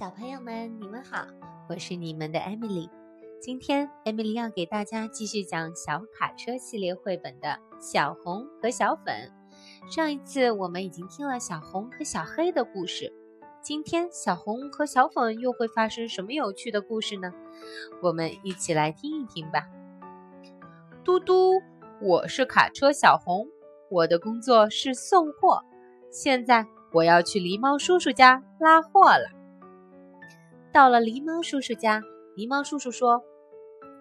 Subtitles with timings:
[0.00, 1.26] 小朋友们，你们好，
[1.68, 2.88] 我是你们的 Emily。
[3.38, 7.48] 今天 Emily 要给大家继续讲小卡车系列绘本的
[7.78, 9.30] 《小红和小粉》。
[9.94, 13.12] 上一次我们已经听了小红和小黑的故事，
[13.60, 17.30] 今天小红和小粉又会发生什么有趣的故事呢？
[18.00, 19.68] 我们一起来听一听吧。
[21.04, 21.60] 嘟嘟，
[22.00, 23.46] 我是卡车小红，
[23.90, 25.62] 我的工作是送货，
[26.10, 29.38] 现在我要去狸猫叔叔家拉货了。
[30.72, 32.00] 到了狸猫叔叔家，
[32.36, 33.24] 狸猫叔叔说：“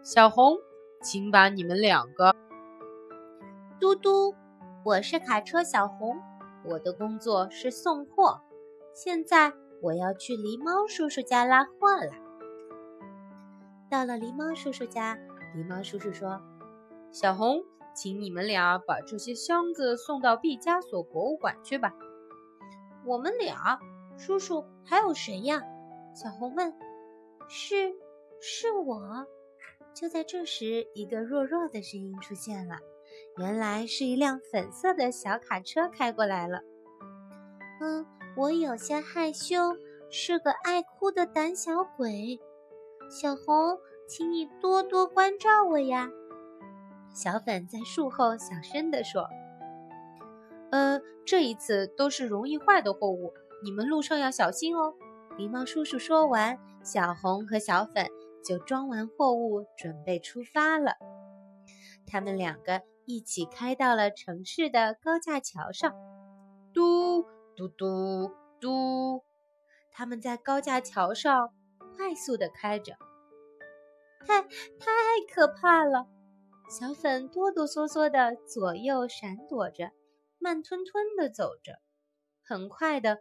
[0.06, 0.56] 小红，
[1.02, 2.36] 请把你们两个。”
[3.82, 4.36] 嘟嘟，
[4.86, 6.16] 我是卡车小红，
[6.64, 8.40] 我的工作是送货，
[8.94, 9.52] 现在
[9.82, 12.12] 我要去狸猫叔叔家拉货了。
[13.90, 15.18] 到了狸猫叔叔家，
[15.56, 16.40] 狸猫叔叔说
[17.12, 17.64] ：“小红，
[17.96, 21.96] 请你们俩把这些箱子送到毕加索博物馆去吧。”
[23.08, 23.80] 我们俩，
[24.20, 25.64] 叔叔还有谁呀？
[26.14, 26.74] 小红问
[27.48, 27.94] ：“是，
[28.40, 29.28] 是我。”
[29.94, 32.78] 就在这时，一个弱弱的声音出现了，
[33.38, 36.62] 原来是一辆粉色的小卡车开过来了。
[37.82, 38.06] 嗯，
[38.38, 39.76] 我有些害羞，
[40.10, 42.40] 是个爱哭的胆小鬼。
[43.10, 46.10] 小红，请你多多关照我呀。
[47.14, 49.28] 小粉在树后小声地说
[50.72, 54.94] ：“呃，这一次都是容易坏的货物，你们路上要小心哦。”
[55.40, 58.06] 狸猫叔叔说完，小红和小粉
[58.44, 60.98] 就装完货物，准备出发了。
[62.06, 65.96] 他们两个一起开到了城市的高架桥上，
[66.74, 67.24] 嘟
[67.56, 69.24] 嘟嘟嘟，
[69.94, 71.54] 他们在高架桥上
[71.96, 72.98] 快速的开着，
[74.28, 74.50] 太太
[75.34, 76.06] 可怕了！
[76.70, 79.92] 小粉哆哆嗦嗦的左右闪躲着，
[80.38, 81.80] 慢吞吞的走着，
[82.44, 83.20] 很快的。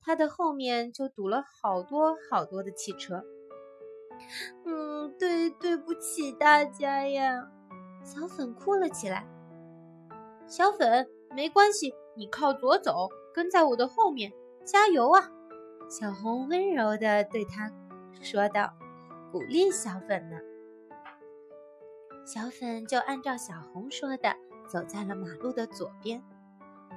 [0.00, 3.22] 他的后面就堵了好多好多的汽车。
[4.64, 7.50] 嗯，对，对不起大家呀！
[8.02, 9.26] 小粉哭了起来。
[10.46, 14.32] 小粉，没关系，你靠左走，跟在我的后面，
[14.64, 15.30] 加油啊！
[15.90, 17.70] 小红温柔地对他
[18.20, 18.72] 说道，
[19.30, 20.36] 鼓励小粉呢。
[22.26, 24.34] 小粉就按照小红说的，
[24.68, 26.22] 走在了马路的左边。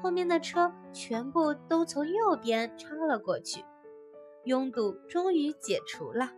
[0.02, 3.64] 后面的车全部都从右边超了过去，
[4.46, 6.32] 拥堵终于解除了。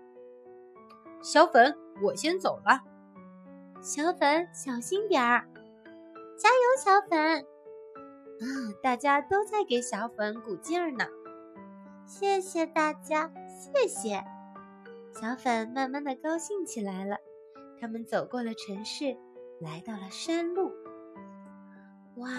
[1.22, 2.82] 小粉，我先走了。
[3.82, 5.48] 小粉，小心点儿，
[6.38, 7.40] 加油，小粉！
[7.40, 8.46] 啊，
[8.82, 11.06] 大家都在给小粉鼓劲儿呢。
[12.06, 14.24] 谢谢大家，谢谢。
[15.14, 17.18] 小粉慢慢的高兴起来了。
[17.80, 19.16] 他们走过了城市，
[19.60, 20.74] 来到了山路。
[22.16, 22.30] 哇！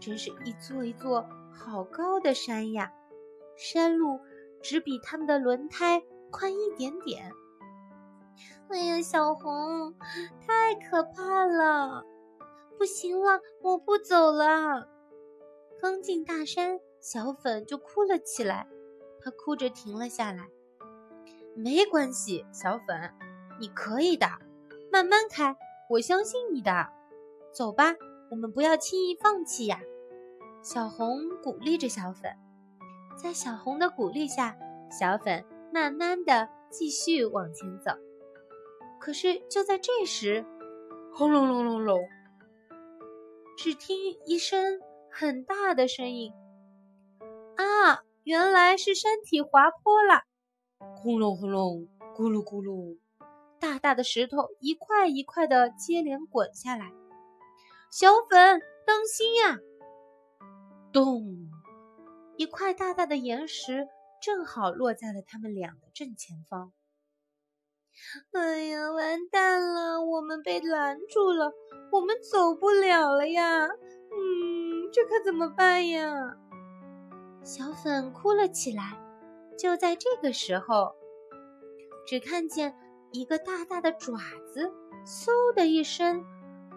[0.00, 2.92] 真是一座一座好高的山呀，
[3.56, 4.20] 山路
[4.62, 7.32] 只比他们的轮胎宽一点点。
[8.68, 9.94] 哎呀，小红，
[10.46, 12.04] 太可怕了！
[12.76, 14.88] 不行了，我不走了。
[15.80, 18.68] 刚进大山，小粉就哭了起来，
[19.20, 20.48] 她哭着停了下来。
[21.56, 23.14] 没关系，小粉，
[23.58, 24.26] 你可以的，
[24.92, 25.56] 慢慢开，
[25.90, 26.88] 我相信你的。
[27.52, 27.96] 走吧。
[28.30, 29.80] 我们不要轻易放弃呀！
[30.62, 32.30] 小红鼓励着小粉，
[33.16, 34.58] 在小红的鼓励下，
[34.90, 37.92] 小粉慢慢的继续往前走。
[39.00, 40.44] 可是就在这时，
[41.14, 42.00] 轰隆隆隆隆，
[43.56, 43.96] 只听
[44.26, 44.80] 一声
[45.10, 46.32] 很大的声音，
[47.56, 50.22] 啊，原来是山体滑坡了！
[50.96, 52.98] 轰隆轰隆，咕噜咕噜，
[53.58, 56.92] 大大的石头一块一块的接连滚下来。
[57.90, 59.58] 小粉，当心呀！
[60.92, 61.24] 咚！
[62.36, 63.88] 一块大大的岩石
[64.20, 66.72] 正好落在了他们俩的正前方。
[68.32, 70.02] 哎呀，完蛋了！
[70.04, 71.50] 我们被拦住了，
[71.90, 73.64] 我们走不了了呀！
[73.66, 76.36] 嗯，这可怎么办呀？
[77.42, 79.02] 小粉哭了起来。
[79.56, 80.94] 就在这个时候，
[82.06, 82.76] 只看见
[83.12, 84.18] 一个大大的爪
[84.52, 84.70] 子，
[85.06, 86.22] 嗖的一声。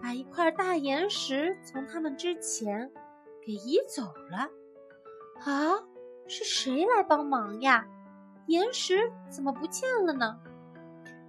[0.02, 2.90] 把一块大岩石从他们之前
[3.40, 4.50] 给移走了。
[5.44, 5.84] 啊，
[6.26, 7.86] 是谁来帮忙呀？
[8.48, 10.40] 岩石怎么不见了呢？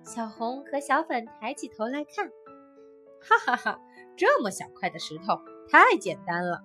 [0.03, 2.27] 小红和小粉抬起头来看，
[3.21, 3.79] 哈哈哈，
[4.17, 5.39] 这么小块的石头
[5.69, 6.63] 太简单了。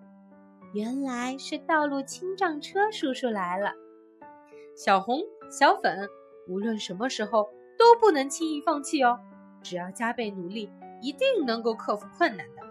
[0.73, 3.75] 原来是道路清障车叔叔来了。
[4.75, 5.21] 小红、
[5.51, 6.09] 小粉，
[6.49, 9.21] 无论什么时候都不能轻易放弃哦，
[9.63, 10.71] 只要加倍努力。
[11.01, 12.63] 一定能够克服困难的，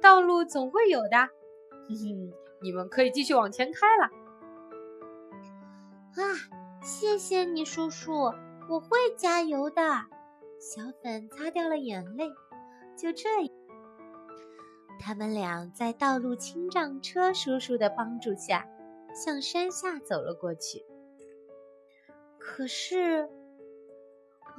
[0.00, 1.28] 道路总会有的。
[1.88, 4.04] 哼哼，你们可以继续往前开了。
[6.16, 6.22] 啊，
[6.82, 8.32] 谢谢你，叔叔，
[8.68, 9.82] 我会加油的。
[10.58, 12.28] 小粉擦掉了眼泪。
[12.96, 13.50] 就这样，
[14.98, 18.66] 他们俩在道路清障车叔叔的帮助下，
[19.14, 20.84] 向山下走了过去。
[22.38, 23.28] 可是，
[24.42, 24.56] 啊，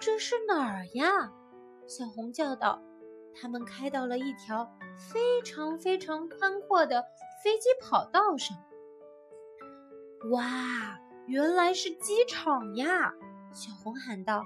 [0.00, 1.32] 这是哪儿呀？
[1.90, 2.80] 小红叫道。
[3.34, 7.02] 他们开到了一条非常非常宽阔的
[7.42, 8.56] 飞机跑道上。
[10.30, 13.12] 哇，原来是机场呀！
[13.52, 14.44] 小红喊道。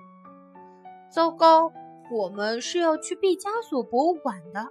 [1.10, 1.70] 糟糕，
[2.10, 4.68] 我们是要去毕加索博物馆的，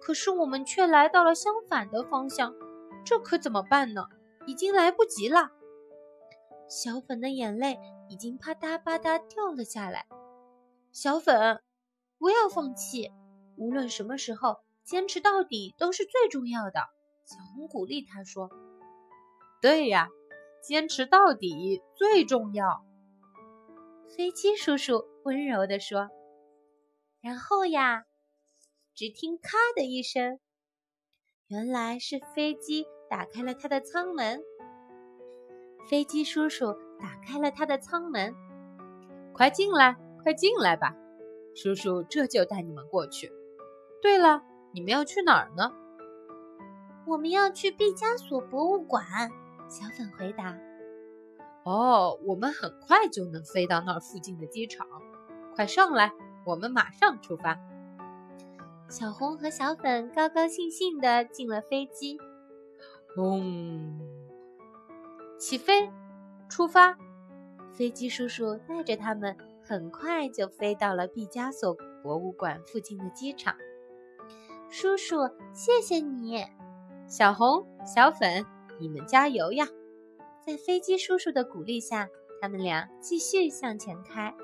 [0.00, 2.54] 可是我们却来到了相反的方向，
[3.04, 4.06] 这可怎么办呢？
[4.46, 5.50] 已经来不及了。
[6.68, 10.06] 小粉的眼泪已经啪嗒啪嗒掉了下来。
[10.92, 11.60] 小粉，
[12.20, 13.10] 不要放弃，
[13.56, 16.80] 无论什么时候，坚持到底都是最重要的。
[17.24, 18.50] 小红鼓励他说
[19.62, 20.10] ：“对呀，
[20.62, 22.84] 坚持到底最重要。”
[24.14, 26.10] 飞机叔叔温柔地说
[27.22, 28.04] ：“然后呀，
[28.94, 30.40] 只听‘咔’的一声，
[31.46, 34.42] 原来是飞机打开了它的舱门。”
[35.88, 38.34] 飞机叔叔打开了他的舱门，
[39.32, 40.94] 快进来，快进来吧，
[41.54, 43.32] 叔叔这就带你们过去。
[44.00, 44.42] 对了，
[44.72, 45.72] 你们要去哪儿呢？
[47.06, 49.04] 我们要去毕加索博物馆。
[49.68, 50.56] 小粉回答。
[51.64, 54.86] 哦，我们很快就能飞到那儿附近的机场。
[55.54, 56.12] 快上来，
[56.46, 57.58] 我们马上出发。
[58.88, 62.18] 小红和小粉高高兴兴地进了飞机。
[63.14, 64.00] 轰！
[65.38, 65.90] 起飞，
[66.48, 66.96] 出发！
[67.72, 69.36] 飞机叔叔带着他们，
[69.70, 73.54] 很快就飞到了毕加索博物馆附近的机场。
[74.68, 76.44] 叔叔，谢谢你！
[77.06, 78.44] 小红、小粉，
[78.80, 79.68] 你们加油呀！
[80.44, 82.08] 在飞机叔叔的鼓励下，
[82.42, 84.34] 他们俩继续向前开，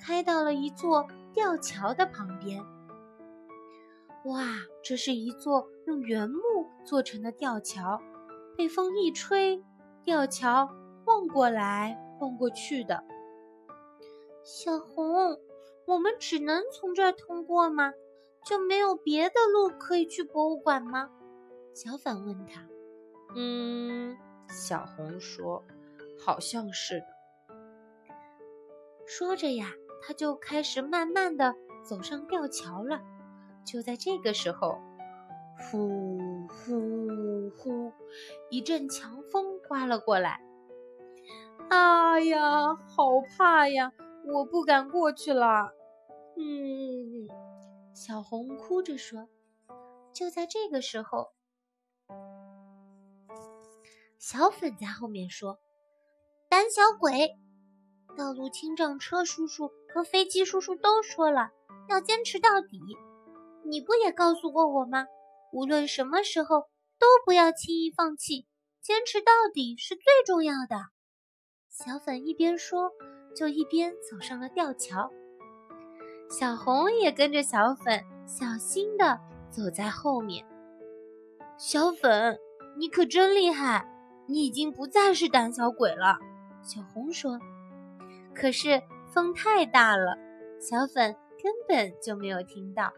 [0.00, 2.64] 开到了一座吊桥的旁边。
[4.24, 4.46] 哇，
[4.82, 6.40] 这是一座用原木
[6.86, 8.00] 做成的吊桥。
[8.56, 9.62] 被风一吹，
[10.04, 10.70] 吊桥
[11.04, 13.04] 晃过来晃过去的。
[14.42, 15.38] 小红，
[15.86, 17.92] 我们只能从这儿通过吗？
[18.44, 21.10] 就没有别的路可以去博物馆吗？
[21.74, 22.66] 小反问他。
[23.36, 24.16] 嗯，
[24.48, 25.62] 小红说，
[26.18, 27.06] 好像是的。
[29.06, 29.72] 说着呀，
[30.02, 31.54] 他就开始慢慢的
[31.84, 33.00] 走上吊桥了。
[33.64, 34.78] 就在这个时候。
[35.70, 37.92] 呼呼呼！
[38.48, 40.40] 一阵强风刮了过来。
[41.68, 43.92] 哎呀，好怕呀！
[44.26, 45.72] 我不敢过去了。
[46.36, 47.28] 嗯，
[47.94, 49.28] 小红哭着说。
[50.12, 51.32] 就在这个时候，
[54.18, 55.58] 小粉在后面说
[56.50, 57.36] ：“胆小鬼！
[58.16, 61.50] 道路清障车叔叔和飞机叔叔都说了，
[61.88, 62.80] 要坚持到底。
[63.64, 65.06] 你不也告诉过我吗？”
[65.52, 66.68] 无论什么时候，
[66.98, 68.46] 都不要轻易放弃，
[68.80, 70.76] 坚持到底是最重要的。
[71.68, 72.92] 小粉一边说，
[73.34, 75.10] 就一边走上了吊桥。
[76.28, 79.18] 小红也跟着小粉，小心的
[79.50, 80.46] 走在后面。
[81.58, 82.38] 小粉，
[82.78, 83.86] 你可真厉害，
[84.26, 86.18] 你已经不再是胆小鬼了。
[86.62, 87.38] 小红说。
[88.32, 88.80] 可是
[89.12, 90.16] 风太大了，
[90.60, 92.92] 小粉根本就没有听到。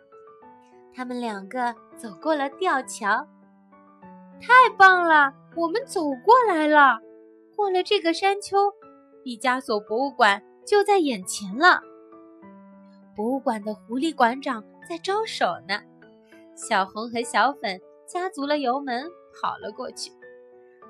[0.94, 3.26] 他们两个走过了吊桥，
[4.40, 5.32] 太棒了！
[5.56, 6.98] 我们走过来了，
[7.56, 8.72] 过了这个山丘，
[9.22, 11.80] 毕加索博物馆就在眼前了。
[13.14, 15.80] 博物馆的狐狸馆长在招手呢。
[16.54, 20.12] 小红和小粉加足了油门跑了过去，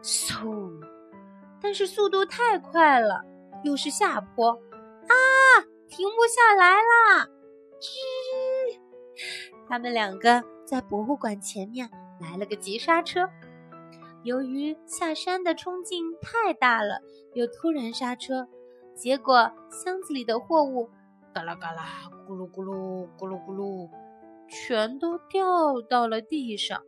[0.02, 0.70] 嗖！
[1.60, 3.24] 但是速度太快了，
[3.62, 5.14] 又是下坡，啊，
[5.88, 7.28] 停不下来啦！
[7.80, 8.78] 吱。
[9.68, 11.88] 他们两个在博物馆前面
[12.20, 13.28] 来了个急刹车，
[14.24, 17.00] 由于下山的冲劲太大了，
[17.34, 18.46] 又突然刹车，
[18.94, 20.88] 结果箱子里的货物
[21.34, 23.88] 嘎啦嘎啦、咕噜咕噜、咕噜咕噜，
[24.48, 26.82] 全都掉到了地上。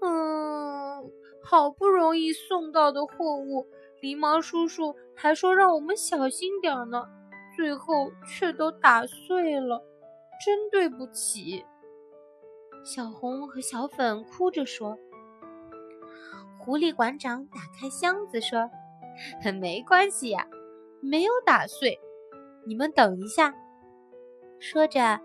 [0.00, 1.10] 嗯，
[1.42, 3.66] 好不容易送到的货物，
[4.00, 7.04] 狸猫叔叔还说让我们小心点呢，
[7.56, 9.82] 最后却都打碎了。
[10.44, 11.64] 真对不起，
[12.84, 14.98] 小红和小粉哭着说。
[16.64, 18.70] 狐狸馆长打开箱子说
[19.60, 20.46] ：“没关系呀，
[21.02, 21.98] 没有打碎。
[22.64, 23.52] 你们等一下。”
[24.60, 25.18] 说着，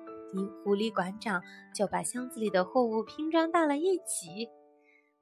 [0.64, 1.44] 狐狸馆长
[1.76, 4.50] 就把箱子里的货物拼装到了一起。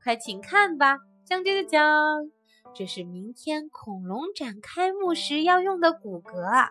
[0.01, 2.31] 快请看吧，将将将将，
[2.73, 6.69] 这是明天恐龙展开幕时要用的骨骼，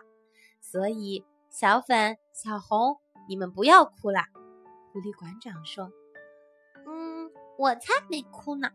[0.59, 2.97] 所以小粉、小红，
[3.29, 4.21] 你们不要哭了。
[4.91, 5.91] 狐狸馆长说
[6.87, 8.71] ：“嗯，我才没哭呢，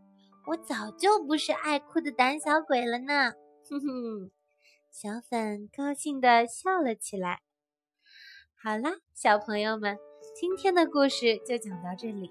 [0.47, 3.33] 我早就不是爱哭的胆小鬼了呢。”
[3.71, 4.31] 哼哼，
[4.91, 7.43] 小粉高兴地笑了起来。
[8.63, 9.99] 好啦，小朋友们，
[10.35, 12.31] 今天的故事就讲到这里。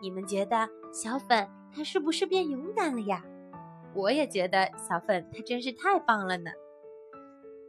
[0.00, 3.22] 你们觉得小粉他是不是变勇敢了呀？
[3.94, 6.50] 我也觉得小粉他真是太棒了呢。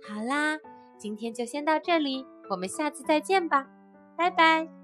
[0.07, 0.57] 好啦，
[0.97, 3.67] 今天就先到这里，我们下次再见吧，
[4.17, 4.82] 拜拜。